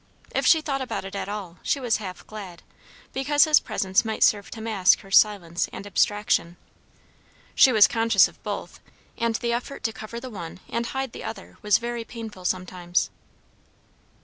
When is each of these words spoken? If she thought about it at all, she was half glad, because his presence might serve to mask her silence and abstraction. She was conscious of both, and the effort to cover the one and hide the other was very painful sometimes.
If 0.33 0.47
she 0.47 0.61
thought 0.61 0.81
about 0.81 1.05
it 1.05 1.13
at 1.13 1.29
all, 1.29 1.59
she 1.61 1.79
was 1.79 1.97
half 1.97 2.25
glad, 2.25 2.63
because 3.13 3.43
his 3.43 3.59
presence 3.59 4.03
might 4.03 4.23
serve 4.23 4.49
to 4.49 4.59
mask 4.59 5.01
her 5.01 5.11
silence 5.11 5.69
and 5.71 5.85
abstraction. 5.85 6.57
She 7.53 7.71
was 7.71 7.87
conscious 7.87 8.27
of 8.27 8.41
both, 8.41 8.79
and 9.15 9.35
the 9.35 9.53
effort 9.53 9.83
to 9.83 9.93
cover 9.93 10.19
the 10.19 10.31
one 10.31 10.59
and 10.67 10.87
hide 10.87 11.11
the 11.11 11.23
other 11.23 11.59
was 11.61 11.77
very 11.77 12.03
painful 12.03 12.45
sometimes. 12.45 13.11